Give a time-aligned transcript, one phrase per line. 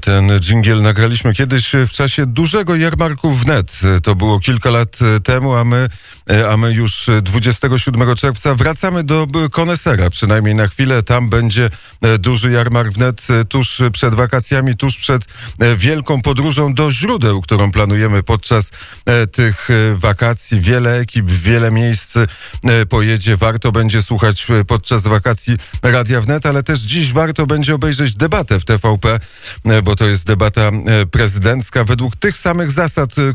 [0.00, 3.80] Ten dżingiel nagraliśmy kiedyś w czasie dużego jarmarku wnet.
[4.02, 5.88] To było kilka lat temu, a my,
[6.50, 11.02] a my już 27 czerwca wracamy do konesera, przynajmniej na chwilę.
[11.02, 11.70] Tam będzie
[12.18, 15.24] duży jarmark wnet tuż przed wakacjami, tuż przed
[15.76, 18.70] wielką podróżą do źródeł, którą planujemy podczas
[19.32, 20.60] tych wakacji.
[20.60, 22.14] Wiele ekip, wiele miejsc
[22.88, 23.36] pojedzie.
[23.36, 28.64] Warto będzie słuchać podczas wakacji Radia Wnet, ale też dziś warto będzie obejrzeć debatę w
[28.64, 29.18] TVP
[29.64, 31.84] E, bo to jest debata e, prezydencka.
[31.84, 33.34] Według tych samych zasad, e,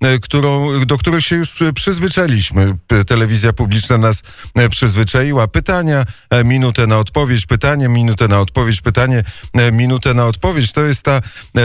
[0.00, 2.76] którą, którą, do których się już przyzwyczailiśmy.
[3.06, 4.22] Telewizja publiczna nas
[4.70, 5.48] przyzwyczaiła.
[5.48, 6.04] Pytania,
[6.44, 9.24] minutę na odpowiedź, pytanie, minutę na odpowiedź, pytanie,
[9.72, 10.72] minutę na odpowiedź.
[10.72, 11.20] To jest ta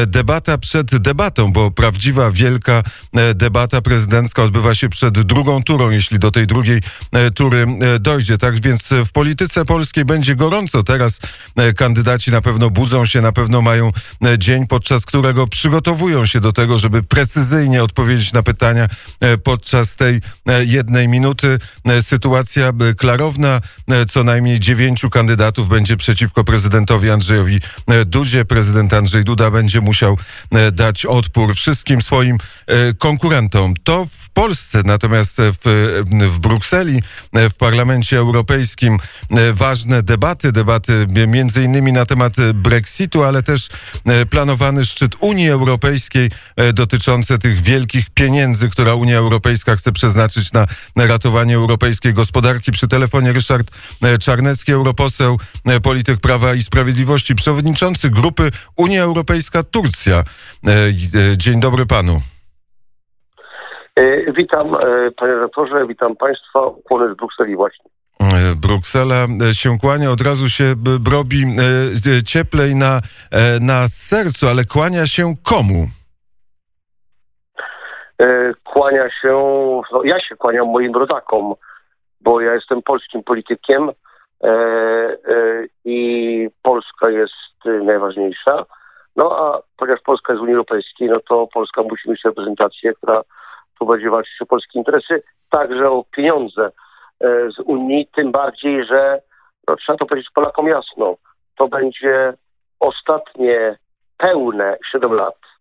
[0.08, 2.84] debata przed debatą, bo prawdziwa, wielka
[3.36, 6.82] debata prezydencka odbywa się przed drugą turą, jeśli do tej drugiej
[7.36, 7.68] tury
[8.00, 8.38] dojdzie.
[8.38, 10.84] Tak więc w polityce polskiej będzie gorąco.
[10.84, 11.20] Teraz
[11.78, 13.92] kandydaci na pewno budzą się, na pewno mają
[14.26, 18.88] e, dzień, podczas którego przygotowują się do tego, żeby precyzyjnie odpowiedzieć na pytania
[19.20, 21.60] e, podczas tej e, jednej minuty.
[22.02, 23.62] Sytuacja klarowna.
[24.10, 27.60] Co najmniej dziewięciu kandydatów będzie przeciwko prezydentowi Andrzejowi
[28.06, 28.46] Dudzie.
[28.46, 30.18] Prezydent Andrzej Duda będzie musiał
[30.72, 32.38] dać odpór wszystkim swoim
[32.98, 33.74] konkurentom.
[33.84, 36.02] To w Polsce, natomiast w,
[36.32, 37.02] w Brukseli,
[37.34, 38.98] w Parlamencie Europejskim
[39.54, 43.70] ważne debaty, debaty między innymi na temat Brexitu, ale też
[44.06, 50.54] e, planowany szczyt Unii Europejskiej e, dotyczący tych wielkich pieniędzy, która Unia Europejska chce przeznaczyć
[50.54, 52.72] na ratowanie europejskiej gospodarki.
[52.72, 53.68] Przy telefonie Ryszard
[54.04, 55.38] e, Czarnecki, europoseł,
[55.84, 60.24] polityk Prawa i Sprawiedliwości, przewodniczący grupy Unia Europejska Turcja.
[61.38, 62.22] Dzień dobry panu.
[64.38, 64.68] Witam
[65.18, 66.62] panie redaktorze, witam państwa.
[66.62, 67.86] Ukłony z Brukseli właśnie.
[68.20, 70.76] E, Bruksela e, się kłania, od razu się
[71.12, 71.46] robi
[72.18, 73.02] e, cieplej na,
[73.62, 75.88] na sercu, ale kłania się komu?
[78.64, 79.40] Kłania się,
[79.92, 81.54] no ja się kłaniam moim rodakom,
[82.22, 83.92] bo ja jestem polskim politykiem
[85.86, 88.66] i Polska jest najważniejsza.
[89.16, 93.22] No a ponieważ Polska jest w Unii Europejskiej, no to Polska musi mieć reprezentację, która
[93.80, 96.72] tu będzie walczyć o polskie interesy, także o pieniądze
[97.22, 99.22] E, z Unii, tym bardziej, że
[99.68, 101.16] no, trzeba to powiedzieć Polakom jasno,
[101.58, 102.34] to będzie
[102.80, 103.78] ostatnie
[104.18, 105.55] pełne 7 lat, e,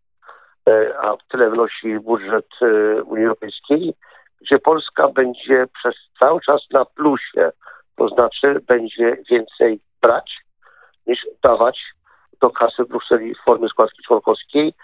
[1.02, 3.94] a tyle wnosi budżet e, Unii Europejskiej,
[4.40, 7.50] gdzie Polska będzie przez cały czas na plusie,
[7.96, 10.44] to znaczy będzie więcej brać
[11.06, 11.80] niż dawać
[12.40, 14.74] do kasy Brukseli w formie składki członkowskiej,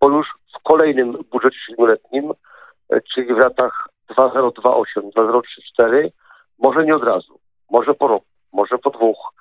[0.00, 0.26] bo już
[0.58, 2.32] w kolejnym budżecie siedmioletnim,
[3.14, 6.12] czyli w latach 2028, 2034,
[6.58, 7.40] może nie od razu,
[7.70, 9.32] może po roku, może po dwóch,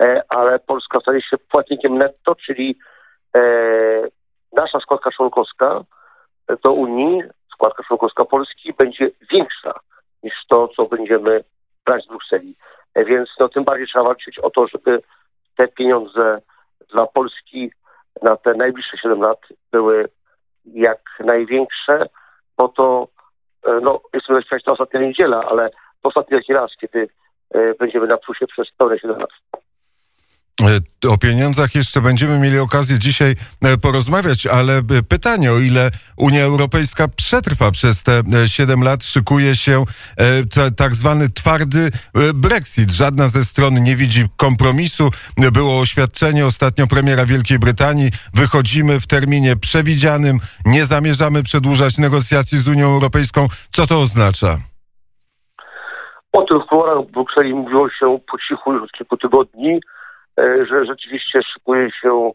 [0.00, 2.78] e, ale Polska stanie się płatnikiem netto, czyli
[3.36, 3.40] e,
[4.56, 5.80] nasza składka członkowska
[6.62, 7.22] do Unii,
[7.52, 9.80] składka członkowska Polski będzie większa
[10.22, 11.44] niż to, co będziemy
[11.86, 12.54] brać z Brukseli.
[12.94, 15.02] E, więc no, tym bardziej trzeba walczyć o to, żeby
[15.56, 16.40] te pieniądze
[16.92, 17.70] dla Polski
[18.22, 19.38] na te najbliższe 7 lat
[19.72, 20.08] były
[20.66, 22.06] jak największe,
[22.56, 23.08] bo to,
[23.82, 25.70] no, jestem zaśpiewać to ostatnia niedziela, ale
[26.02, 27.08] ostatni raz, kiedy
[27.50, 29.30] e, będziemy na plusie przez pełne 7 lat.
[30.62, 36.42] E, o pieniądzach jeszcze będziemy mieli okazję dzisiaj e, porozmawiać, ale pytanie, o ile Unia
[36.42, 39.84] Europejska przetrwa przez te 7 lat, szykuje się
[40.76, 41.90] tak zwany twardy
[42.34, 42.90] Brexit.
[42.90, 45.10] Żadna ze stron nie widzi kompromisu.
[45.52, 48.10] Było oświadczenie ostatnio premiera Wielkiej Brytanii.
[48.34, 53.46] Wychodzimy w terminie przewidzianym, nie zamierzamy przedłużać negocjacji z Unią Europejską.
[53.70, 54.58] Co to oznacza?
[56.34, 59.80] O tym w w Brukseli mówiło się po cichu już od kilku tygodni, e,
[60.38, 62.30] że rzeczywiście szykuje się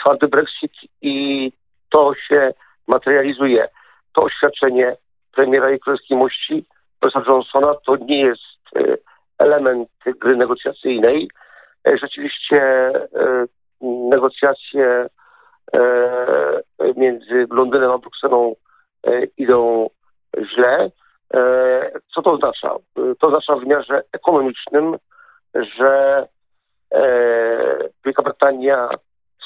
[0.00, 0.72] twardy Brexit
[1.02, 1.52] i
[1.90, 2.52] to się
[2.86, 3.68] materializuje.
[4.12, 4.96] To oświadczenie
[5.32, 6.64] premiera i królewskiej mości
[7.00, 8.96] profesora Johnsona to nie jest e,
[9.38, 11.30] element gry negocjacyjnej.
[11.88, 12.92] E, rzeczywiście
[13.80, 15.06] negocjacje
[16.96, 18.54] między Londynem a Brukselą
[19.36, 19.90] idą
[20.54, 20.90] źle.
[21.34, 22.74] E, co to oznacza?
[23.20, 24.96] To oznacza w wymiarze ekonomicznym,
[25.54, 26.28] że e,
[28.04, 28.88] Wielka Brytania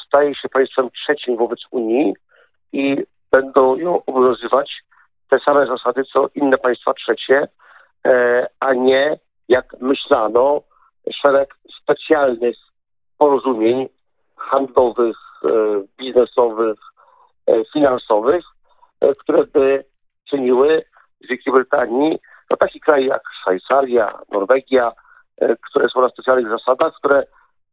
[0.07, 2.15] staje się państwem trzecim wobec Unii
[2.73, 2.97] i
[3.31, 4.83] będą ją obowiązywać
[5.31, 7.49] te same zasady, co inne państwa trzecie,
[8.07, 9.19] e, a nie,
[9.49, 10.61] jak myślano,
[11.23, 12.57] szereg specjalnych
[13.19, 13.89] porozumień
[14.37, 15.17] handlowych,
[15.99, 16.79] biznesowych,
[17.73, 18.45] finansowych,
[19.19, 19.85] które by
[20.31, 20.85] czyniły
[21.21, 22.19] z Wielkiej Brytanii,
[22.51, 24.93] no takie kraje jak Szwajcaria, Norwegia, e,
[25.41, 27.23] które są na specjalnych zasadach, które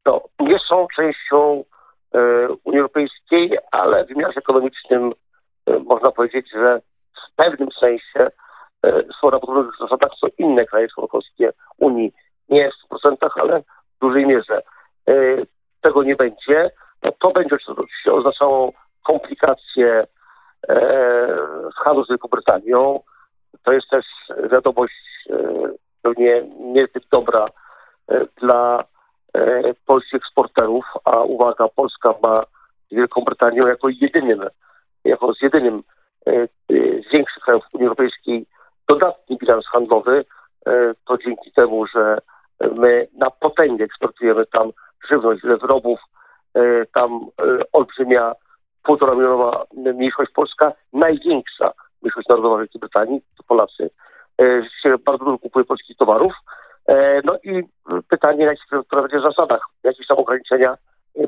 [0.06, 1.64] no, nie są częścią
[2.14, 2.20] e,
[2.64, 5.14] Unii Europejskiej ale w wymiarze ekonomicznym
[5.86, 6.82] można powiedzieć, że
[7.16, 8.28] w pewnym sensie
[9.22, 12.14] są na podobnych zasadach co inne kraje członkowskie Unii.
[12.50, 14.62] Nie w 100%, ale w dużej mierze.
[15.82, 16.72] Tego nie będzie.
[17.04, 18.74] No, to będzie oczywiście oznaczało
[19.06, 20.08] komplikacje
[21.74, 23.00] z handlu z Wielką Brytanią.
[23.64, 24.06] To jest też
[24.52, 25.30] wiadomość
[26.10, 27.46] pewnie niezbyt dobra
[28.42, 28.84] dla
[29.86, 32.44] polskich eksporterów, a uwaga, Polska ma
[32.92, 34.44] z Wielką Brytanią jako jedynym,
[35.06, 35.84] jako z jedynym
[37.06, 38.46] z większych krajów Unii Europejskiej
[38.88, 40.26] dodatni bilans handlowy,
[41.08, 42.18] to dzięki temu, że
[42.76, 44.72] my na potęgę eksportujemy tam
[45.10, 46.00] żywność, wiele wyrobów,
[46.94, 47.26] tam
[47.74, 48.34] olbrzymia
[48.84, 51.72] półtora milionowa mniejszość polska, największa
[52.02, 53.90] mniejszość narodowa Wielkiej Brytanii, to Polacy.
[54.40, 56.34] Rzeczywiście bardzo dużo kupuje polskich towarów.
[57.24, 57.64] No i
[58.10, 60.78] pytanie, na jakich będzie zasadach, jakieś tam ograniczenia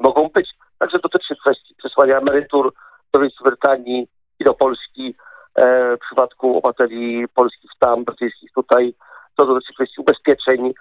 [0.01, 0.49] mogą być.
[0.79, 2.73] Także dotyczy kwestii przesłania emerytur
[3.13, 4.07] do Wielkiej Brytanii
[4.39, 5.15] i do Polski.
[5.95, 8.93] W przypadku obywateli polskich tam, brytyjskich tutaj,
[9.37, 10.73] to dotyczy kwestii ubezpieczeń,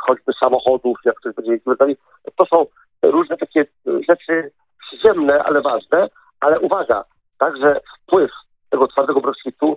[0.00, 1.96] choćby samochodów, jak ktoś będzie Wielkiej Brytanii.
[2.36, 2.66] To są
[3.02, 3.66] różne takie
[4.08, 4.50] rzeczy
[4.80, 6.08] przyziemne, ale ważne,
[6.40, 7.04] ale uwaga,
[7.38, 8.30] także wpływ
[8.70, 9.76] tego twardego Brexitu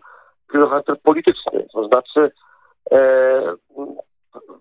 [0.52, 2.32] charakter polityczny, to znaczy
[2.92, 3.42] e,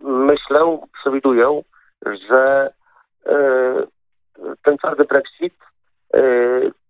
[0.01, 1.63] myślę, przewiduję,
[2.29, 2.71] że
[3.27, 3.35] e,
[4.65, 5.55] ten twardy Brexit,
[6.15, 6.21] e,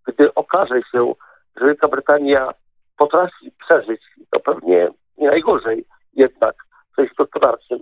[0.07, 1.13] gdy okaże się,
[1.57, 2.53] że Wielka Brytania
[2.97, 4.01] potrafi przeżyć,
[4.31, 6.55] to pewnie nie najgorzej jednak
[6.91, 7.79] w sensie gospodarczym,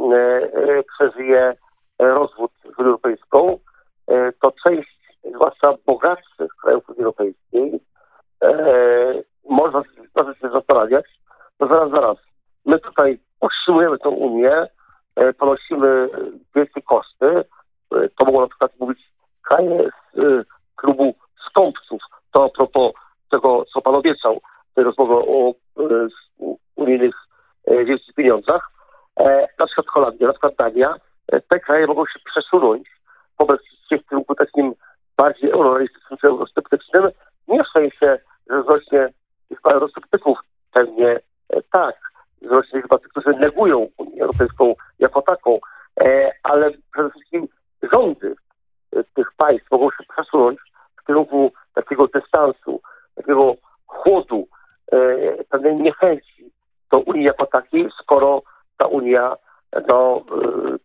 [0.00, 1.54] e, e, przeżyje
[1.98, 3.58] rozwód z Unią Europejską,
[4.08, 4.98] e, to część,
[5.34, 7.80] zwłaszcza bogatszych krajów Unii Europejskiej,
[9.48, 9.82] można,
[10.16, 11.04] można się zastanawiać,
[11.58, 12.16] to zaraz, zaraz.
[12.66, 14.66] My tutaj utrzymujemy tę Unię,
[15.38, 16.08] ponosimy
[16.54, 17.44] wielkie koszty.
[17.90, 18.98] To mogło na przykład mówić
[19.42, 20.46] kraje z
[20.76, 21.14] klubu
[21.46, 22.02] skąpców.
[22.32, 22.92] To a propos
[23.30, 24.40] tego, co pan obiecał,
[24.74, 25.52] tej rozmowy o
[26.76, 27.14] unijnych
[27.66, 28.70] wielkich pieniądzach.
[29.58, 30.94] Na przykład Holandia, na przykład Dania.
[31.48, 32.88] Te kraje mogą się przesunąć
[33.38, 34.34] wobec w kierunku
[35.24, 37.10] takim bardziej eurorealistycznym czy eurosceptycznym.
[37.48, 38.18] Nie w sensie,
[38.50, 39.08] że wzrośnie
[39.50, 40.38] liczba eurosceptyków.
[40.72, 41.20] Pewnie
[41.72, 41.96] tak.
[42.42, 45.58] Wzrośnie liczba tych, którzy negują Unię Europejską jako taką.
[46.42, 47.48] Ale przede wszystkim
[47.92, 48.34] rządy
[49.14, 50.58] tych państw mogą się przesunąć
[51.02, 52.80] w kierunku takiego dystansu,
[53.14, 53.54] takiego
[53.86, 54.46] chłodu,
[55.48, 56.50] pewnej niechęci
[56.90, 58.42] do Unii jako takiej, skoro
[58.78, 59.36] ta Unia
[59.88, 60.24] no,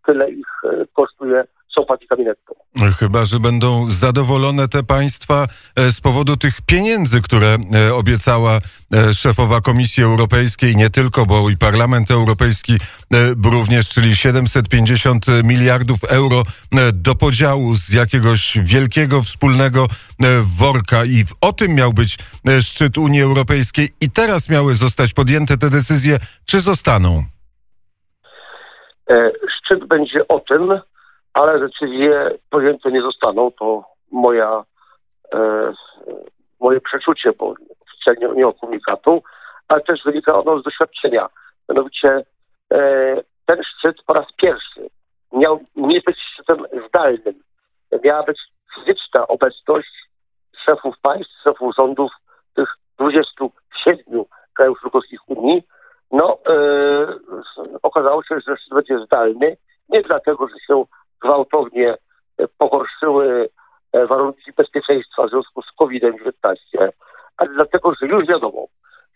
[0.05, 0.47] tyle ich
[0.93, 1.43] kosztuje
[1.75, 2.55] są płatnikami netto.
[3.09, 5.47] Chyba, że będą zadowolone te państwa
[5.77, 7.57] z powodu tych pieniędzy, które
[7.93, 8.59] obiecała
[9.13, 12.77] szefowa Komisji Europejskiej, nie tylko, bo i Parlament Europejski
[13.43, 16.43] również, czyli 750 miliardów euro
[16.93, 19.87] do podziału z jakiegoś wielkiego wspólnego
[20.59, 21.05] worka.
[21.05, 22.17] I o tym miał być
[22.61, 23.89] szczyt Unii Europejskiej.
[24.01, 27.23] I teraz miały zostać podjęte te decyzje, czy zostaną?
[29.57, 30.81] Szczyt będzie o tym,
[31.39, 33.51] ale decyzje podjęte nie zostaną.
[33.51, 34.63] To moja,
[35.33, 35.73] e,
[36.59, 39.23] moje przeczucie, bo oficjalnie nie o komunikatu,
[39.67, 41.29] ale też wynika ono z doświadczenia.
[41.69, 42.25] Mianowicie
[42.73, 44.89] e, ten szczyt po raz pierwszy
[45.33, 47.43] miał nie być szczytem zdalnym.
[48.03, 48.39] Miała być
[48.75, 50.09] fizyczna obecność
[50.65, 52.11] szefów państw, szefów rządów
[52.55, 54.23] tych 27
[54.53, 55.63] krajów członkowskich Unii.
[56.11, 56.55] No, e,
[57.83, 59.57] okazało się, że szczyt będzie zdalny,
[59.89, 60.85] nie dlatego, że się
[61.21, 61.95] gwałtownie
[62.57, 63.49] pogorszyły
[63.93, 66.31] warunki bezpieczeństwa w związku z COVID-19,
[67.37, 68.65] ale dlatego, że już wiadomo,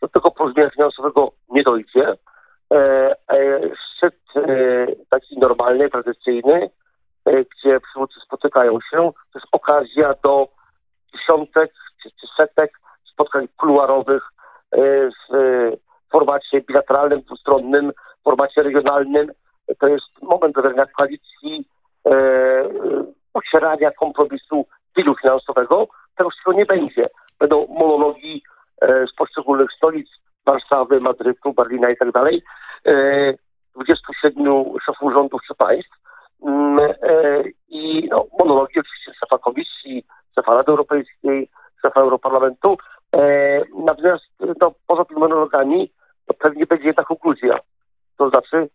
[0.01, 2.13] do tego porozumienia finansowego nie dojdzie.
[3.87, 4.15] Szczyt
[5.09, 6.69] taki normalny, tradycyjny,
[7.25, 8.97] gdzie przywódcy spotykają się,
[9.33, 10.47] to jest okazja do
[11.13, 11.71] dziesiątek
[12.03, 12.79] czy, czy setek
[13.13, 14.23] spotkań kuluarowych
[14.71, 15.35] w
[16.11, 19.31] formacie bilateralnym, dwustronnym, w formacie regionalnym.
[19.79, 21.32] To jest moment zawierania koalicji
[23.33, 24.65] ocierania kompromisu
[24.95, 25.87] dealu finansowego.
[26.17, 27.09] Tego nie będzie.
[27.39, 28.43] Będą monologi
[28.81, 30.09] z poszczególnych stolic
[30.45, 32.43] Warszawy, Madrytu, Berlina i tak dalej.
[33.75, 35.97] 27 szefów rządów czy państw.
[37.69, 40.05] I no, oczywiście szefa komisji,
[40.35, 41.49] szefa Rady Europejskiej,
[41.81, 42.77] szefa Europarlamentu.
[43.75, 44.25] Natomiast
[44.61, 45.91] no, poza tymi monologami
[46.27, 47.59] to pewnie będzie jedna konkluzja.
[48.17, 48.69] To znaczy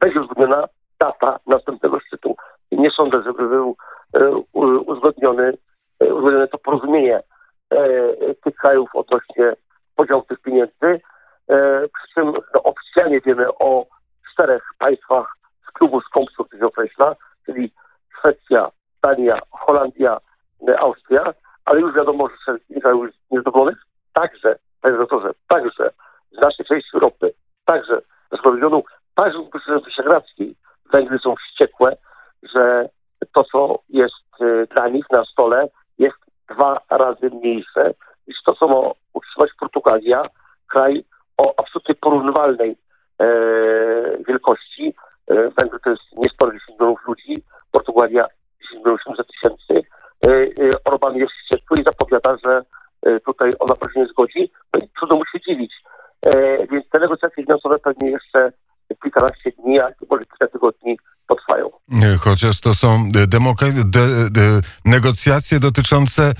[0.00, 0.68] będzie uzgodniona
[1.00, 2.36] data następnego szczytu.
[2.72, 3.76] Nie sądzę, żeby był
[4.86, 5.52] uzgodniony,
[6.00, 7.22] uzgodnione to porozumienie
[8.44, 9.52] tych krajów odnośnie
[9.96, 11.00] podziału tych pieniędzy.
[11.94, 13.86] Przy czym no, oficjalnie wiemy o
[14.32, 15.36] czterech państwach
[15.68, 17.72] z klubu skąpców, który się określa, czyli
[18.18, 18.70] Szwecja,
[19.02, 20.18] Dania, Holandia
[20.78, 23.78] Austria, ale już wiadomo, że kilka już niezadowolonych,
[24.12, 25.90] także, panie doktorze, także
[26.32, 27.32] z naszej części Europy,
[27.64, 28.00] także
[28.32, 29.38] z regionu, także
[29.80, 30.54] z Wyszehradzkiej,
[30.92, 31.96] Węgry są wściekłe,
[32.42, 32.88] że
[33.34, 35.68] to, co jest y, dla nich na stole,
[35.98, 36.16] jest
[36.50, 37.94] dwa razy mniejsze
[38.28, 40.22] niż to, co ma utrzymać Portugalia,
[40.68, 41.04] kraj
[41.36, 42.76] o absolutnie porównywalnej
[43.18, 43.26] e,
[44.28, 44.94] wielkości.
[45.26, 47.34] E, Węgry to jest niesporo 10 milionów ludzi,
[47.72, 48.26] Portugalia
[48.62, 49.88] 10 milionów 800 tysięcy.
[50.26, 52.62] E, e, Orban jest wściekły i zapowiada, że
[53.02, 54.50] e, tutaj ona proszę nie zgodzi.
[54.74, 55.72] No i trudno mu się dziwić.
[56.26, 58.52] E, więc te negocjacje finansowe pewnie jeszcze
[59.02, 61.70] kilkanaście dni, a może kilka tygodni potrwają.
[62.20, 66.32] Chociaż to są demoka- de, de, negocjacje dotyczące e,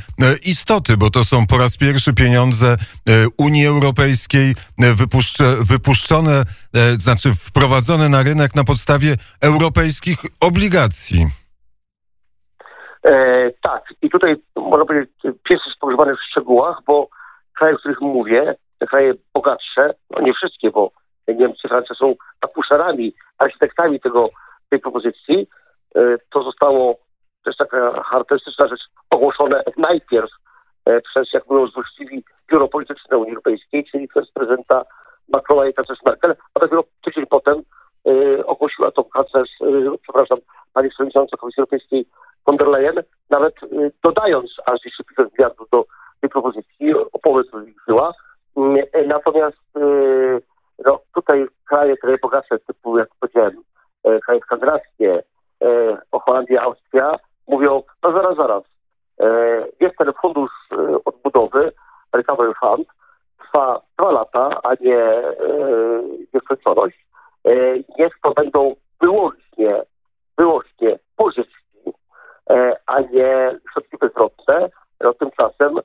[0.46, 2.76] istoty, bo to są po raz pierwszy pieniądze e,
[3.38, 6.42] Unii Europejskiej e, wypuszcze, wypuszczone,
[6.98, 11.26] znaczy wprowadzone na rynek na podstawie europejskich obligacji.
[13.04, 17.08] E, tak, i tutaj można powiedzieć, pies jest pogrzebany w szczegółach, bo
[17.58, 20.90] kraje, o których mówię, te kraje bogatsze, no nie wszystkie, bo
[21.36, 24.28] Niemcy, Francja są akuszerami, architektami tego,
[24.70, 25.48] tej propozycji,
[25.94, 26.98] e, to zostało
[27.44, 28.80] też taka charakterystyczna rzecz
[29.10, 30.30] ogłoszone najpierw
[30.84, 34.84] e, przez, jak mówią złośliwi, biuro polityczne Unii Europejskiej, czyli przez prezydenta
[35.28, 37.62] Macrona i kanclerz Merkel, a dopiero tydzień potem
[38.06, 39.50] e, ogłosiła to kanclerz,
[40.02, 40.38] przepraszam,
[40.72, 42.06] pani przewodnicząca Komisji Europejskiej
[42.46, 43.54] von der Leyen, nawet
[44.02, 45.08] dodając aż 10
[45.38, 45.84] miliardów do
[46.20, 48.14] tej propozycji, o połowę zwiększyła.
[48.56, 49.56] Mm, natomiast
[51.28, 53.62] tutaj kraje, kraje bogatsze, typu, jak powiedziałem,
[54.04, 55.22] e, kraje skandynawskie,
[55.62, 57.16] e, Holandia, Austria,
[57.48, 58.62] mówią, no zaraz, zaraz,
[59.20, 59.26] e,
[59.80, 60.50] jest ten fundusz
[61.04, 61.72] odbudowy,
[62.12, 62.88] Recovery Fund,
[63.38, 65.22] trwa dwa lata, a nie
[66.34, 67.06] nieskończoność.
[67.98, 69.82] Niech to będą wyłącznie,
[70.38, 71.92] wyłącznie pożyczki,
[72.86, 74.68] a nie środki bezrobotne.
[75.00, 75.80] No, tymczasem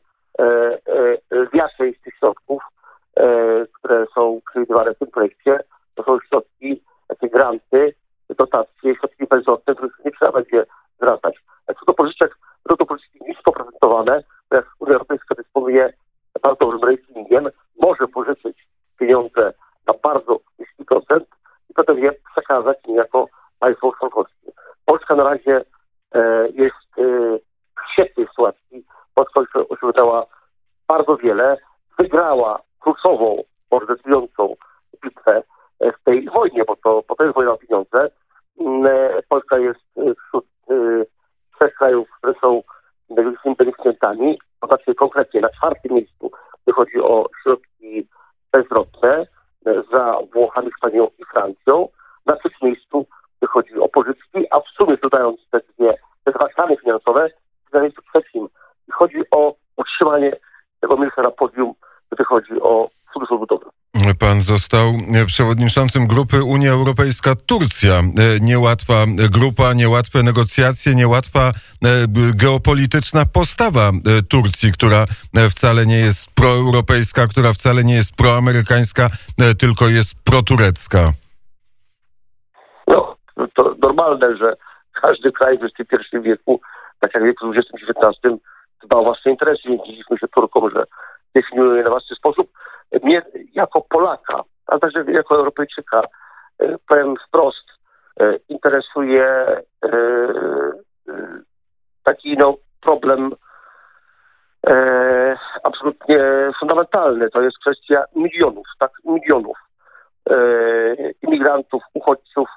[1.53, 2.63] więcej z tych środków
[3.73, 5.59] które są przewidywane w tym projekcie,
[5.95, 7.93] to są środki, takie granty,
[8.37, 10.65] dotacje, środki bezrobotne, których nie trzeba będzie
[10.97, 11.35] zwracać.
[11.67, 12.37] A co do pożyczek,
[12.69, 15.93] to do pożyczki nisko prezentowane, jak Unia Europejska dysponuje
[16.41, 17.49] bardzo dobrym ratingiem,
[17.81, 18.67] może pożyczyć
[18.99, 19.53] pieniądze
[19.87, 21.23] na bardzo niski procent
[21.69, 23.27] i potem je przekazać niejako
[23.59, 24.51] państwo członkowskie.
[24.85, 25.61] Polska na razie
[26.15, 27.03] e, jest e,
[27.77, 28.85] w świetnej sytuacji.
[29.15, 30.25] Polska osiągnęła
[30.87, 31.57] bardzo wiele,
[31.97, 33.43] wygrała kluczową,
[33.87, 34.55] decydującą
[35.03, 35.43] bitwę
[35.79, 38.09] w tej wojnie, bo to, bo to jest wojna o pieniądze.
[38.59, 40.73] Mm, e, Polska jest e, wśród e,
[41.55, 42.63] trzech krajów, które są
[43.09, 44.39] największymi beneficjentami.
[44.59, 46.31] Popatrzcie konkretnie, na czwartym miejscu,
[46.63, 48.07] gdy chodzi o środki
[48.51, 49.27] bezrobotne,
[49.91, 51.87] za Włochami, Hiszpanią i Francją.
[52.25, 53.05] Na trzecim miejscu,
[53.37, 57.29] gdy chodzi o pożyczki, a w sumie dodając te dwie, te dwa stany finansowe,
[57.73, 58.47] na miejscu trzecim.
[58.91, 60.31] Chodzi o utrzymanie
[60.81, 61.73] tego miejsca na podium
[62.13, 63.65] gdy chodzi o Fundusz Odbudowy.
[64.19, 64.93] Pan został
[65.25, 67.99] przewodniczącym grupy Unia Europejska-Turcja.
[67.99, 68.03] E,
[68.41, 71.53] niełatwa grupa, niełatwe negocjacje, niełatwa e,
[72.35, 75.05] geopolityczna postawa e, Turcji, która
[75.49, 79.09] wcale nie jest proeuropejska, która wcale nie jest proamerykańska,
[79.59, 81.13] tylko jest proturecka.
[84.21, 84.55] Że
[85.01, 86.61] każdy kraj w XXI wieku,
[86.99, 88.37] tak jak w wieku XX-XIX,
[88.83, 89.61] dba o własne interesy.
[89.65, 90.83] Dzięki się Turkom, że
[91.35, 92.51] definiują je na własny sposób.
[93.03, 93.21] Mnie
[93.53, 96.01] jako Polaka, ale także jako Europejczyka,
[96.59, 97.65] e, powiem wprost,
[98.19, 99.89] e, interesuje e,
[102.03, 103.35] taki no, problem
[105.63, 107.29] absolutnie fundamentalny.
[107.29, 109.57] To jest kwestia milionów, tak, milionów
[111.21, 112.49] imigrantów, uchodźców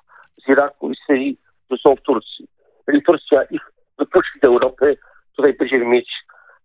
[0.45, 2.49] z Iraku i Syrii, którzy są w Turcji.
[2.87, 4.97] Jeżeli Turcja ich wypuści do Europy,
[5.37, 6.09] tutaj będziemy mieć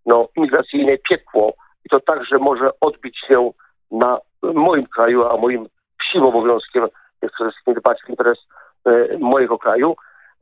[0.05, 1.53] no, imigracyjne piekło,
[1.86, 3.51] i to także może odbić się
[3.91, 5.67] na moim kraju, a moim
[6.00, 6.88] psim obowiązkiem
[7.22, 8.38] jest przede wszystkim dbać w interes
[8.86, 9.96] e, mojego kraju.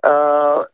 [0.05, 0.65] E,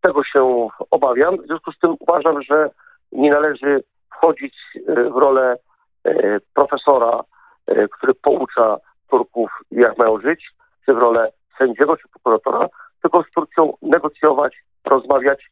[0.00, 1.36] tego się obawiam.
[1.36, 2.70] W związku z tym uważam, że
[3.12, 4.54] nie należy wchodzić
[4.86, 5.56] w rolę
[6.04, 7.20] e, profesora,
[7.66, 8.76] e, który poucza
[9.10, 10.50] Turków, jak mają żyć,
[10.86, 12.68] czy w rolę sędziego, czy prokuratora,
[13.02, 14.56] tylko z Turcją negocjować,
[15.20, 15.50] rozmawiać,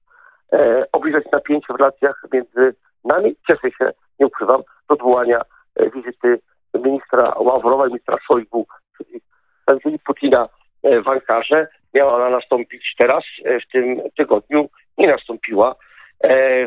[0.52, 3.36] e, obniżać napięcie w relacjach między nami.
[3.46, 5.40] Cieszę się, nie ukrywam, do odwołania
[5.76, 6.40] e, wizyty
[6.74, 9.20] ministra Ławrowa i ministra Szojgu, czyli
[9.56, 10.48] przedstawicieli Putina
[10.82, 11.68] e, w Ankarze.
[11.94, 14.68] Miała ona nastąpić teraz, e, w tym tygodniu.
[14.98, 15.74] Nie nastąpiła,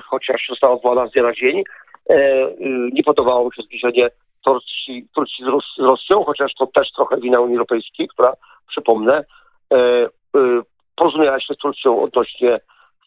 [0.03, 1.63] chociaż została odwołana z dnia na dzień.
[2.93, 4.09] Nie podobało mi się zbliżenie
[4.45, 8.33] Turcji, Turcji z, Rosją, chociaż to też trochę wina Unii Europejskiej, która,
[8.67, 9.23] przypomnę,
[10.95, 12.59] porozumiała się z Turcją odnośnie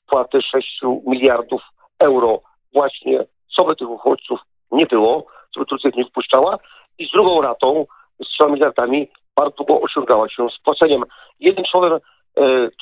[0.06, 1.62] wpłaty 6 miliardów
[1.98, 2.40] euro.
[2.72, 3.24] Właśnie,
[3.56, 4.40] co by tych uchodźców
[4.72, 6.58] nie było, co by Turcja nie wpuszczała.
[6.98, 7.86] I z drugą ratą,
[8.24, 11.02] z 3 miliardami, bardzo długo osiągała się z płaceniem.
[11.40, 12.00] Jednym słowem, e,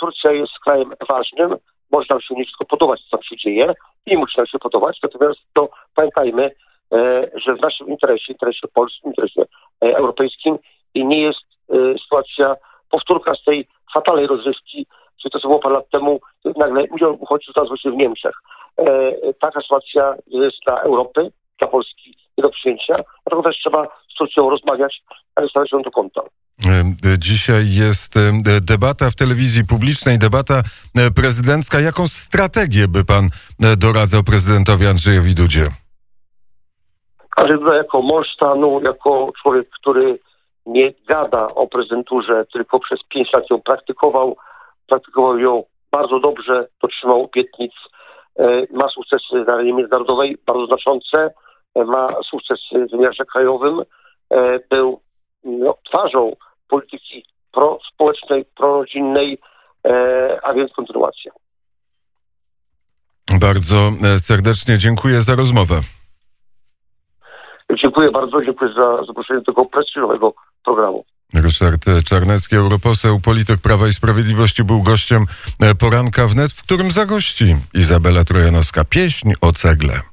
[0.00, 1.56] Turcja jest krajem ważnym,
[1.92, 3.74] może nam się nie wszystko podobać, co tam się dzieje
[4.06, 6.50] i musi nam się podobać, natomiast to pamiętajmy,
[6.92, 10.58] e, że w naszym interesie, interesie polskim, interesie e, europejskim
[10.94, 12.54] nie jest e, sytuacja
[12.90, 14.86] powtórka z tej fatalnej rozrywki,
[15.22, 16.20] czyli to, co było parę lat temu,
[16.56, 18.36] nagle milion uchodźców znalazło się w Niemczech.
[18.78, 24.18] E, taka sytuacja jest dla Europy, dla Polski nie do przyjęcia, dlatego też trzeba z
[24.18, 25.02] Turcją rozmawiać,
[25.34, 26.20] ale stawiać ją do kąta.
[26.22, 28.20] E, Dzisiaj jest e,
[28.60, 31.80] debata w telewizji publicznej, debata e, prezydencka.
[31.80, 35.66] Jaką strategię by pan e, doradzał prezydentowi Andrzejowi Dudzie?
[37.36, 40.18] Ale Duda jako mąż stanu, jako człowiek, który
[40.66, 44.36] nie gada o prezydenturze, tylko przez pięć lat ją praktykował,
[44.92, 47.72] praktykował ją bardzo dobrze, dotrzymał obietnic,
[48.38, 51.30] e, ma sukcesy na arenie międzynarodowej bardzo znaczące,
[51.75, 53.80] e, ma sukcesy w wymiarze krajowym,
[54.30, 55.00] e, był
[55.44, 56.32] no, twarzą
[56.68, 59.38] polityki prospołecznej, prorodzinnej,
[60.42, 61.32] a więc kontynuacja.
[63.40, 63.76] Bardzo
[64.18, 65.75] serdecznie dziękuję za rozmowę.
[67.82, 70.34] Dziękuję bardzo, dziękuję za zaproszenie do tego prestiżowego
[70.64, 71.04] programu.
[71.34, 75.26] Ryszard Czarnecki, europoseł, polityk Prawa i Sprawiedliwości, był gościem
[75.60, 78.84] e, poranka wnet, w którym zagości Izabela Trojanowska.
[78.84, 80.12] Pieśń o cegle.